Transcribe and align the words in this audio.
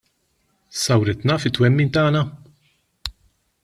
Sawritna 0.83 1.37
fit-twemmin 1.43 1.93
tagħna? 1.99 2.27